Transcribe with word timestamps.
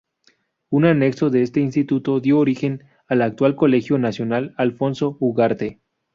Un 0.71 0.83
anexo 0.85 1.29
de 1.29 1.43
este 1.43 1.59
Instituto 1.59 2.19
dio 2.19 2.39
origen 2.39 2.85
al 3.07 3.21
actual 3.21 3.55
Colegio 3.55 3.99
Nacional 3.99 4.55
Alfonso 4.57 5.15
Ugarte. 5.19 5.79